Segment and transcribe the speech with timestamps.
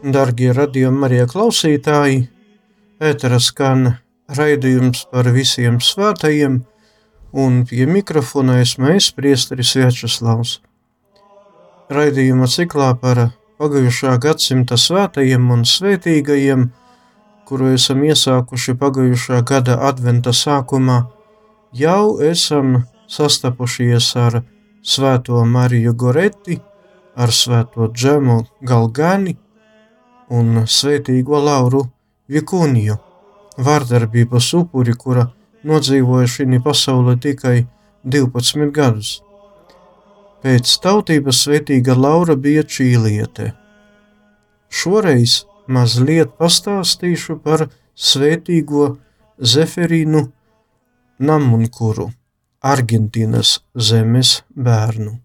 [0.00, 2.22] Darbie radījuma arī klausītāji,
[3.04, 3.98] ētera skan
[4.32, 6.62] raidījums par visiem svētajiem,
[7.36, 10.54] un pie mikrofona esmu es, Priesteris Vячeslavs.
[11.92, 13.26] Raidījuma ciklā par
[13.60, 16.64] pagājušā gadsimta svētajiem un svētīgajiem,
[17.44, 21.02] kuru esam iesākuši pagājušā gada adventa sākumā,
[21.76, 24.40] jau esam sastapušies ar
[24.80, 26.56] Svēto Mariju Goretti,
[27.20, 29.36] ar Svēto Džemu Galgani
[30.30, 31.84] un Svētīgo Lauru
[32.30, 32.96] Vikuniju,
[33.58, 35.26] vārdarbības upuri, kura
[35.66, 37.66] nodzīvoja šī pasaulē tikai
[38.04, 39.18] 12 gadus.
[40.40, 43.50] Pēc tautības svētīga Laura bija čīliete.
[44.70, 48.94] Šoreiz mazliet pastāstīšu par svētīgo
[49.40, 50.22] Zeferīnu
[51.20, 52.08] Namunkuru,
[52.64, 55.18] Argentīnas zemes bērnu.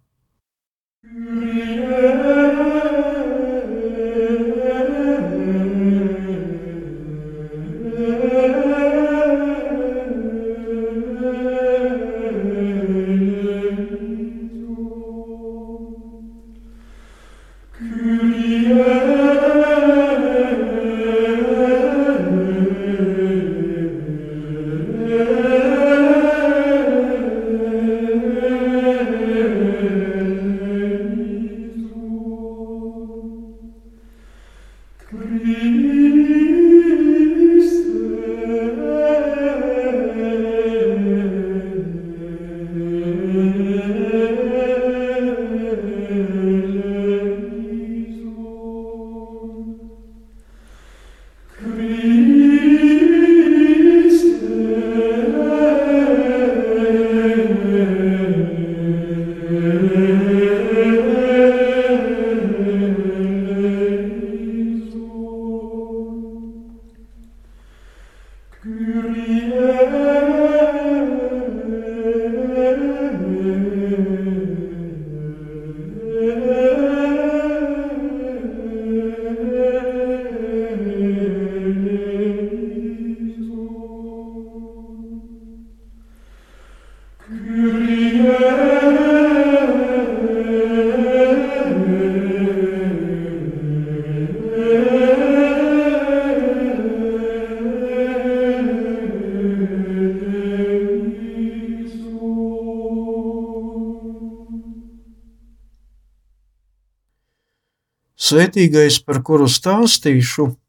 [108.36, 110.60] Svētīgais, par kuru stāstīšu,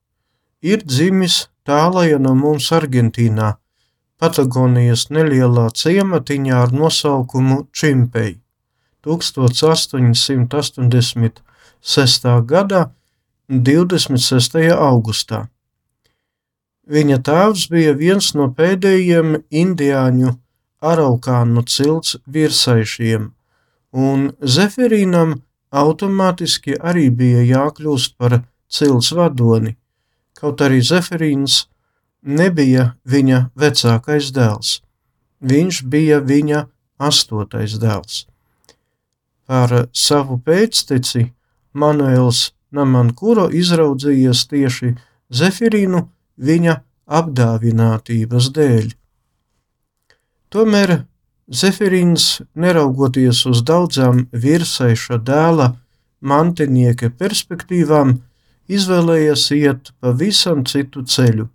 [0.62, 3.58] ir dzimis tālajā no mums Argentīnā,
[4.22, 8.38] Patagonijas nelielā ciematiņā ar nosaukumu Čimpei
[9.02, 11.42] 1886.
[12.52, 12.94] gada
[13.50, 14.70] 26.
[14.70, 15.50] augustā.
[16.86, 20.38] Viņa tēvs bija viens no pēdējiem indiāņu
[20.86, 23.34] araukānu cilts virsaišiem,
[23.90, 25.42] un Zeferīnam
[25.76, 28.40] automātiski arī bija jākļūst par
[28.72, 29.76] cilts vadoni,
[30.36, 31.66] kaut arī Zeferīns
[32.22, 34.80] nebija viņa vecākais dēls.
[35.40, 36.64] Viņš bija viņa
[36.98, 38.24] astotais dēls.
[39.46, 41.28] Par savu pēcteci
[41.76, 44.94] Manuēls Namankuro izraudzījies tieši
[45.30, 46.02] Zefirīnu
[46.36, 48.88] viņa apdāvinātības dēļ.
[50.50, 50.96] Tomēr
[51.46, 55.68] Zefirīns, neraugoties uz daudzām virsaiša dēla
[56.20, 58.16] mantinieka perspektīvām,
[58.66, 61.46] izvēlējās iet pavisam citu ceļu.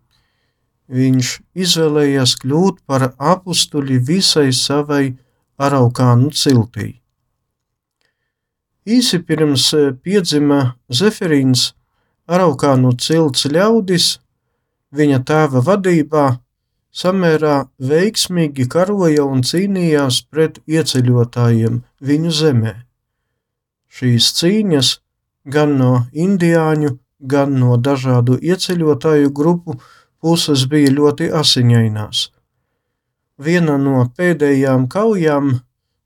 [0.91, 1.33] Viņš
[1.65, 5.17] izvēlējās kļūt par apstuļi visai savai
[5.59, 6.93] araukānu ciltī.
[8.88, 9.67] Īsi pirms
[10.03, 11.73] piedzima Zefirīns,
[12.31, 14.05] Araukānu cilts ļaudis
[14.95, 16.25] viņa tēva vadībā
[16.91, 22.73] samērā veiksmīgi karoja un cīnījās pret ieceļotājiem viņu zemē.
[23.91, 24.91] Šīs cīņas
[25.55, 29.79] gan no indiāņu, gan no dažādu ieceļotāju grupu
[30.21, 32.29] puses bija ļoti asiņainās.
[33.41, 35.53] Viena no pēdējām kaujām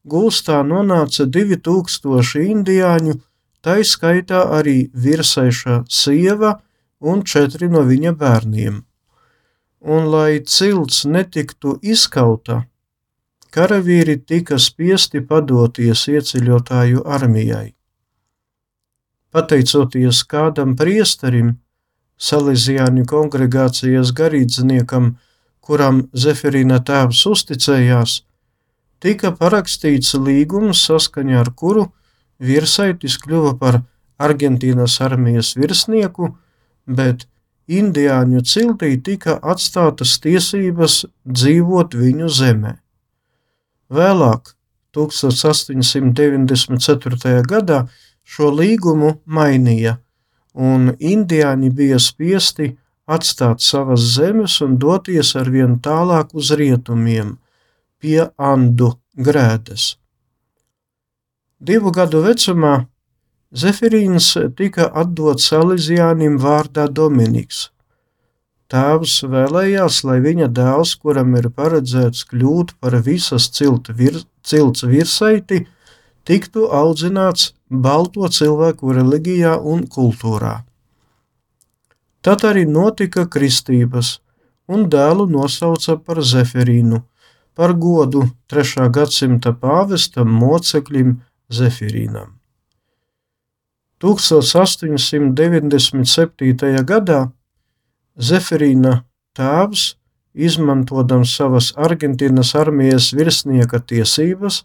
[0.07, 3.17] gūstā nonāca 2000 indiāņu,
[3.65, 6.59] tai skaitā arī virsaiša sieva
[7.01, 8.83] un četri no viņa bērniem.
[9.81, 12.63] Un, lai cilts netiktu izkauta,
[13.55, 17.75] karavīri tika spiesti padoties ieceļotāju armijai.
[19.35, 21.55] Pateicoties kādam priesterim,
[22.15, 25.09] Salīzijāņu kongregācijas garīdzniekam,
[25.59, 28.13] kuram Zeferīna tēvs uzticējās,
[29.03, 31.89] tika parakstīts līgums, saskaņā ar kuru
[32.39, 33.81] virsaitis kļuva par
[34.15, 36.31] Argentīnas armijas virsnieku,
[36.87, 37.27] bet
[37.67, 42.77] indiāņu ciltī tika atstātas tiesības dzīvot viņu zemē.
[43.89, 44.55] Vēlāk,
[44.95, 47.43] 1894.
[47.45, 47.87] gadā,
[48.23, 49.97] šo līgumu mainīja,
[50.53, 57.37] un indiāņi bija spiesti atstāt savas zemes un doties ar vien tālāk uz rietumiem,
[58.01, 59.97] pie Andu grēdas.
[61.59, 62.85] Divu gadu vecumā
[63.53, 67.69] Zefirīns tika atdots Salīzijānim vārdā Dominiks.
[68.71, 73.51] Tēvs vēlējās, lai viņa dēls, kuram ir paredzēts kļūt par visas
[73.93, 75.67] vir, cilts virsaiti,
[76.25, 80.63] tiktu audzināts balto cilvēku reliģijā un kultūrā.
[82.25, 84.19] Tad arī notika kristības,
[84.67, 87.03] un dēlu nosauca par Zeferīnu,
[87.53, 88.89] par godu 3.
[88.89, 91.21] gadsimta pāvestam moceklim
[91.53, 92.34] Zefirīnam.
[94.03, 96.83] 1897.
[96.83, 97.31] gadā
[98.15, 99.03] Zeferīna
[99.35, 99.95] tēvs,
[100.35, 104.63] izmantojot savas Argentīnas armijas virsnieka tiesības,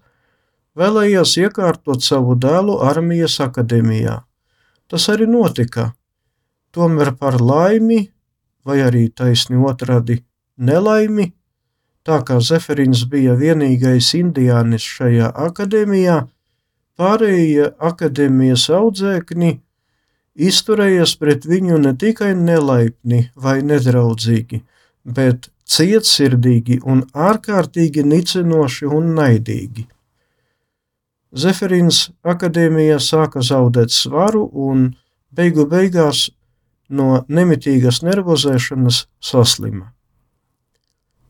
[0.78, 4.22] vēlējās iekārtot savu dēlu armijas akadēmijā.
[4.90, 5.92] Tas arī notika.
[6.74, 8.10] Tomēr par laimi,
[8.66, 10.20] vai arī taisni otrādi
[10.58, 11.32] nelaimi,
[12.06, 16.20] tā kā Zeferins bija vienīgais indiānis šajā akadēmijā,
[17.00, 19.54] pārējie akadēmijas audzēkņi
[20.50, 24.60] izturējās pret viņu ne tikai nelaipni vai nedraudzīgi,
[25.04, 29.86] bet cietsirdīgi un ārkārtīgi nicinoši un naidīgi.
[31.30, 34.90] Zeferins akadēmijā sāka zaudēt svaru un
[35.30, 36.26] beigu beigās
[36.90, 39.92] no nemitīgas nervozēšanas saslima.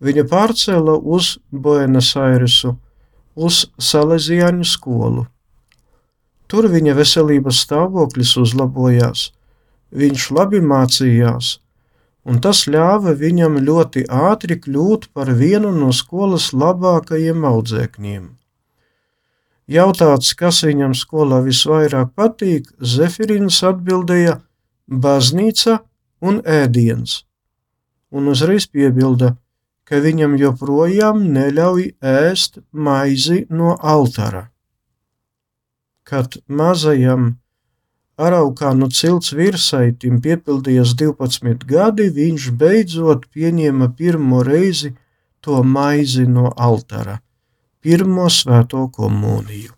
[0.00, 2.78] Viņu pārcēla uz Buenos Airesu,
[3.36, 5.26] uz Salesiāņu skolu.
[6.50, 9.28] Tur viņa veselības stāvoklis uzlabojās,
[9.94, 11.52] viņš labi mācījās,
[12.26, 18.28] un tas ļāva viņam ļoti ātri kļūt par vienu no skolas labākajiem audzēkņiem.
[19.70, 24.40] Jautāts, kas viņam skolā visvairāk patīk, Zefirins atbildēja:
[24.90, 25.78] baznīca
[26.26, 27.20] un ēdiens,
[28.10, 29.36] un uzreiz piebilda,
[29.86, 34.48] ka viņam joprojām neļauj ēst maizi no altāra.
[36.10, 37.36] Kad mazajam
[38.20, 44.92] Araukānu cilts virsaitim piepildījās 12 gadi, viņš beidzot pieņēma pirmo reizi
[45.40, 47.20] to maizi no altāra
[47.80, 49.72] pirmo svēto komuniju.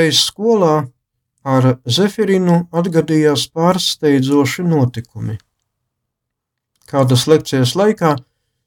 [0.00, 0.88] Reiz skolā
[1.44, 5.38] ar Zefirinu atgadījās pārsteidzoši notikumi.
[6.90, 8.16] Kādas lekcijas laikā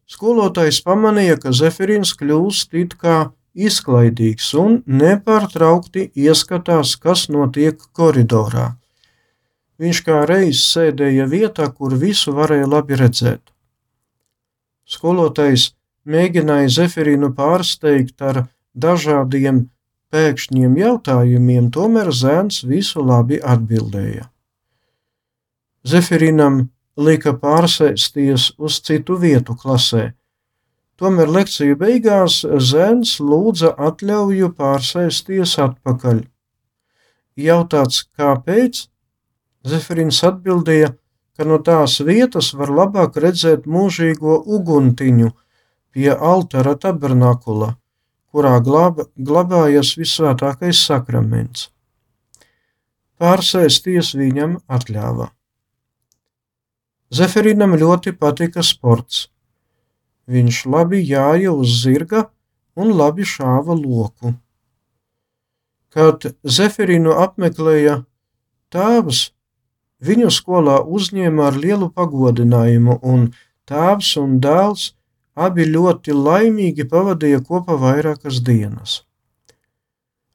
[0.09, 8.73] skolotājs pamanīja, ka Zefirins kļūst it kā izklaidīgs un nepārtraukti ieskatās, kas notiek koridorā.
[9.81, 13.41] Viņš kā reiz sēdēja vietā, kur visu varēja labi redzēt.
[14.89, 15.73] Skolotājs
[16.05, 19.67] mēģināja Zefirinu pārsteigt ar dažādiem
[20.13, 24.29] pēkšņiem jautājumiem, tomēr zēns visu labi atbildēja.
[25.83, 30.11] Zefirinam lika pārsēsties uz citu vietu klasē.
[31.01, 36.23] Tomēr lekciju beigās zēns lūdza atļauju pārsēsties atpakaļ.
[37.33, 38.87] Jautāts, kāpēc,
[39.63, 40.89] Zefirins atbildēja,
[41.37, 45.29] ka no tās vietas var labāk redzēt mūžīgo uguntiņu
[45.95, 47.69] pie altara tabernakula,
[48.33, 51.69] kurā glaba, glabājas visvētākais sakraments.
[53.21, 55.29] Pārsēsties viņam atļāva.
[57.13, 59.27] Zeferinam ļoti patika sports.
[60.27, 62.25] Viņš labi jāja uz zirga
[62.75, 64.33] un labi šāva loku.
[65.93, 67.99] Kad Zeferinu apmeklēja
[68.73, 69.27] tēvs,
[70.03, 73.29] Viņu skolā uzņēma ar lielu pagodinājumu, un
[73.69, 74.89] tēvs un dēls
[75.35, 79.01] abi ļoti laimīgi pavadīja kopā vairākas dienas.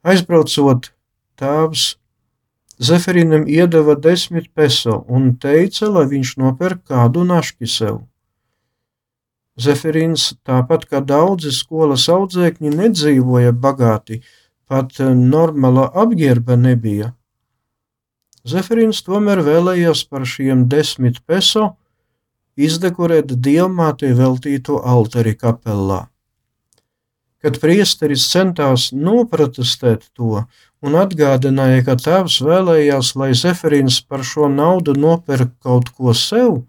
[0.03, 0.91] Aizbraucot,
[1.39, 1.95] tēvs
[2.79, 8.05] Zeferinam iedeva desmit peso un teica, lai viņš nopērk kādu naški sev.
[9.59, 14.21] Zeferins, tāpat kā daudzi skolas audzēkņi, nedzīvoja bagāti,
[14.71, 17.11] pat normāla apģērba nebija.
[18.47, 21.73] Zeferins tomēr vēlējās par šiem desmit peso
[22.67, 26.07] izdekorēt diamātī veltīto altari kapelā.
[27.39, 30.43] Kad priesteris centās noprotestēt to
[30.83, 36.63] un atgādināja, ka tēvs vēlējās, lai Zeferins par šo naudu nopērk kaut ko sev,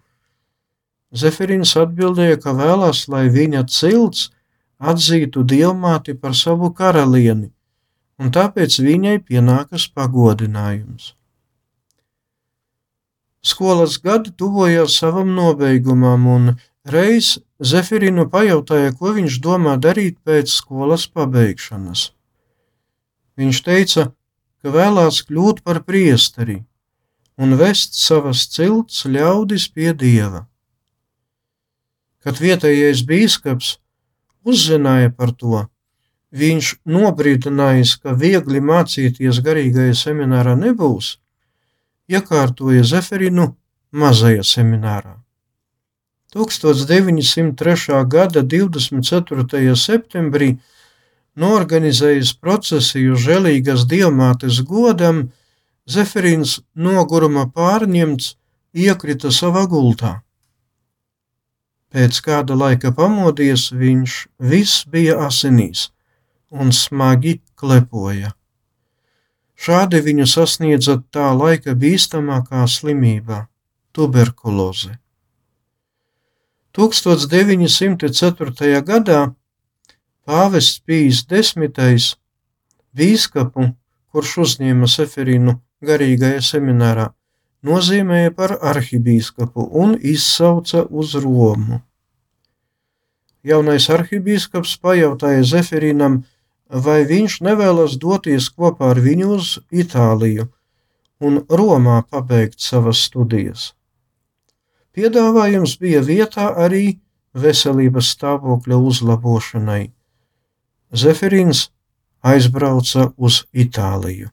[1.10, 4.28] Zeferins atbildēja, ka vēlās, lai viņa cilts
[4.78, 7.50] atzītu diamāti par savu karalieni,
[8.22, 11.16] un tāpēc viņai pienākas pagodinājums.
[13.40, 16.48] Skolas gadi tuvojās savam nobeigumam, un
[16.84, 22.10] reiz Zefirinu pajautāja, ko viņš domā darīt pēc skolas pabeigšanas.
[23.40, 24.10] Viņš teica,
[24.60, 26.60] ka vēlās kļūt par priesteri
[27.40, 30.44] un vest savas cilts ļaudis pie dieva.
[32.20, 33.78] Kad vietējais bīskaps
[34.44, 35.64] uzzināja par to,
[36.36, 41.16] viņš nobrīdinājis, ka viegli mācīties garīgajā seminārā nebūs,
[42.10, 43.54] iekārtoja Zeferinu
[43.92, 45.16] mazajā seminārā.
[46.34, 48.04] 1903.
[48.06, 49.74] gada 24.
[49.74, 50.50] septembrī
[51.40, 55.30] norganizējis procesiju žēlīgas diamātes godam,
[55.90, 58.34] Zeferins noguruma pārņemts
[58.78, 60.20] iekrita savā gultā.
[61.90, 65.88] Pēc kāda laika pamodies, viņš viss bija asinīs
[66.50, 68.30] un smagi klepoja.
[69.60, 73.48] Šādi viņu sasniedza tā laika bīstamākā slimība-
[73.94, 74.96] tuberkuloze.
[76.72, 78.80] 1904.
[78.80, 79.34] gadā
[80.24, 82.16] pāvests Pīs X,
[82.96, 83.74] bīskapu,
[84.12, 87.12] kurš uzņēma Seferinu garīgajā seminārā,
[87.62, 91.82] nozīmēja par arhibīskapu un izsauca uz Romu.
[93.44, 96.24] Jaunais arhibīskaps pajautāja Zeferinam,
[96.70, 100.46] vai viņš nevēlas doties kopā ar viņu uz Itāliju
[101.20, 103.72] un Romā pabeigt savas studijas.
[104.94, 107.00] Piedāvājums bija vietā arī
[107.34, 109.90] veselības stāvokļa uzlabošanai.
[110.92, 111.68] Zeferins
[112.22, 114.30] aizbrauca uz Itāliju.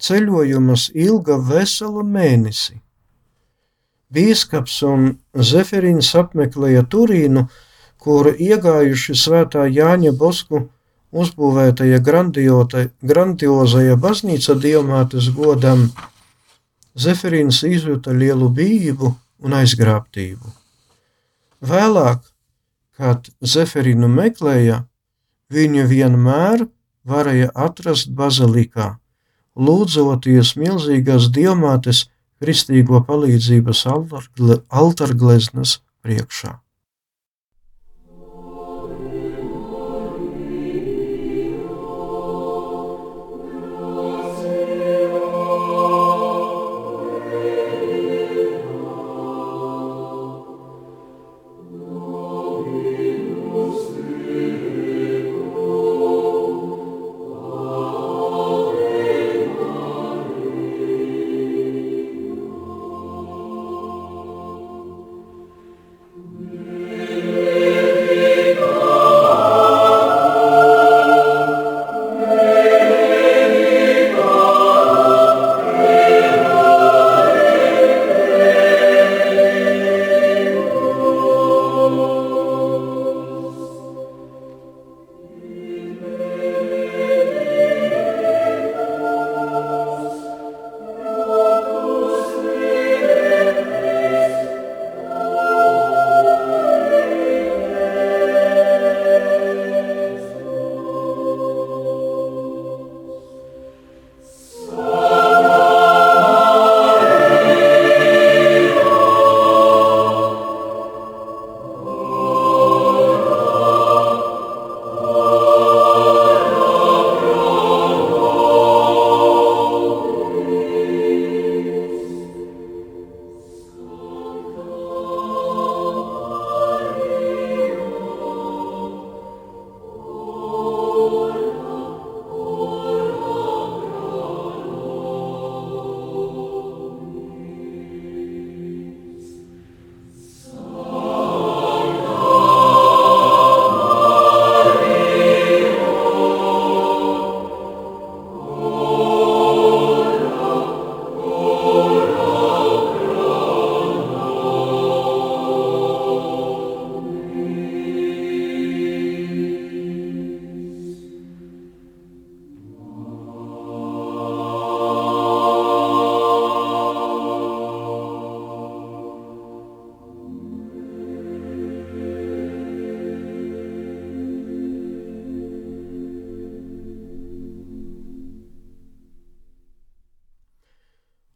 [0.00, 2.78] Ceļojums ilga veselu mēnesi.
[4.10, 7.44] Bīskaps un Zeferins apmeklēja Turīnu,
[8.00, 10.64] kur iegājuši svētā Jāņa Bosku
[11.12, 15.90] uzbūvētajā grandiozajā baznīca diamātes godam,
[17.00, 19.12] Zeferīns izjuta lielu bību
[19.46, 20.50] un aizgrābtību.
[21.62, 22.24] Vēlāk,
[22.98, 24.82] kad Zeferīnu meklēja,
[25.54, 26.66] viņu vienmēr
[27.06, 28.96] varēja atrast bazilikā,
[29.54, 32.08] lūdzoties milzīgās diamātes
[32.42, 33.84] kristīgo palīdzības
[34.82, 36.58] altargleznas priekšā.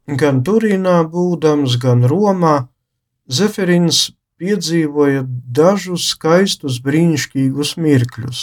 [0.05, 2.67] Gan Turīnā būdams, gan Romā,
[3.25, 8.41] Zeferins piedzīvoja dažus skaistus, brīnišķīgus mirkļus.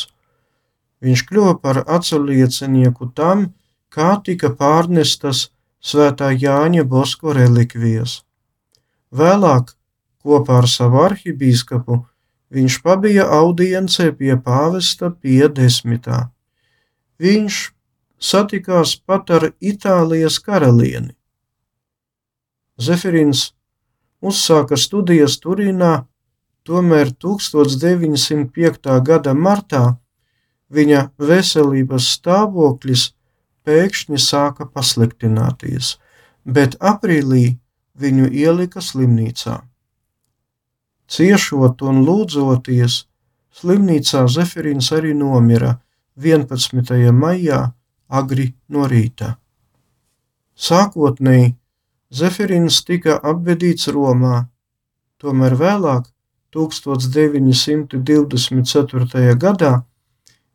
[1.02, 3.52] Viņš kļuva par atsauliecinieku tam,
[3.94, 5.50] kā tika pārnestas
[5.82, 8.22] svētā Jāņa Bosko relikvijas.
[9.14, 9.74] Vēlāk,
[10.22, 12.02] kopā ar savu arhibīskapu,
[12.50, 16.30] viņš pabija audiencē pie pāvesta pie desmitā.
[17.22, 17.64] Viņš
[18.18, 21.14] satikās pat ar Itālijas karalieni.
[22.82, 23.52] Zeferins
[24.22, 26.04] uzsāka studijas Turīnā,
[26.66, 29.00] tomēr 1905.
[29.06, 29.84] gada martā
[30.72, 33.10] viņa veselības stāvoklis
[33.66, 35.96] pēkšņi sāka pasliktināties,
[36.44, 37.58] bet aprīlī
[37.98, 39.60] viņu ielika slimnīcā.
[41.12, 43.04] Ciešot un lūdzoties,
[43.52, 45.76] slimnīcā Zeferins arī nomira
[46.16, 47.12] 11.
[47.12, 47.62] maijā
[48.08, 49.36] agri no rīta.
[50.56, 51.54] Sākotnēji
[52.12, 54.52] Zeferins tika apbedīts Romā,
[55.22, 56.10] tomēr vēlāk,
[56.52, 59.32] 1924.
[59.40, 59.88] gadā,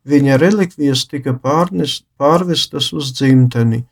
[0.06, 3.82] viņa relikvijas tika pārnes, pārvestas uz dzimteni,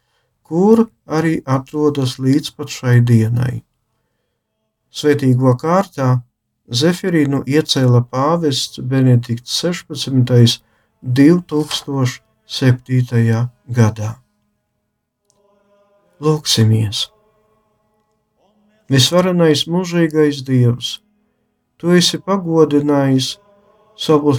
[0.47, 3.63] kur arī atrodas līdz pat šai dienai.
[4.95, 6.23] Svētīgo kārtā
[6.67, 10.59] Zeferīnu iecēla pāvests Benedikts 16.
[11.03, 13.47] 2007.
[13.71, 14.19] gadā.
[16.19, 17.16] Lūksimies!
[18.93, 21.01] Visvarenais mūžīgais Dievs,
[21.77, 23.35] Tu esi pagodinājis
[24.01, 24.33] savu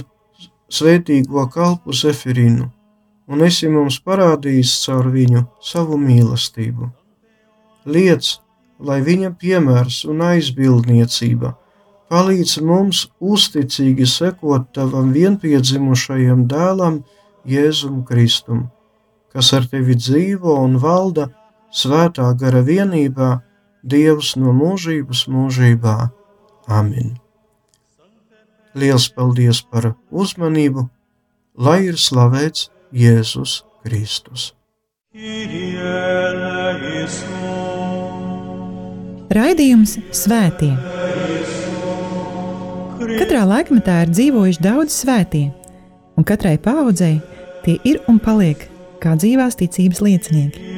[0.74, 2.66] svētīgo kalpu Zeferinu,
[3.30, 6.88] un esi mums parādījis caur viņu savu mīlestību.
[7.86, 8.32] Liec,
[8.82, 11.54] lai viņa piemērs un aizbildniecība
[12.10, 17.02] palīdz mums uzticīgi sekot tavam vienpiedzimušajam dēlam,
[17.48, 18.66] Jēzum Kristum,
[19.32, 21.28] kas ar tevi dzīvo un valda
[21.70, 23.36] svētā gara vienībā
[23.82, 26.10] Dievs no mūžības mūžībā.
[26.66, 27.16] Amen!
[28.78, 30.88] Liels paldies par uzmanību,
[31.58, 34.52] lai ir slavēts Jēzus Kristus.
[39.38, 40.74] Raidījums Svētie.
[43.18, 45.48] Katrā laikmetā ir dzīvojuši daudz svētie,
[46.18, 47.18] un katrai paudzei
[47.64, 48.68] tie ir un paliek
[49.02, 50.77] kā dzīvās ticības liecinieki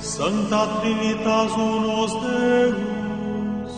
[0.00, 3.72] Santa Trinitas unus Deus,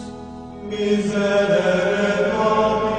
[0.68, 2.98] miserere nobis.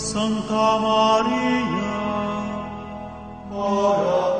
[0.00, 1.98] Sancta Maria,
[3.52, 4.37] ora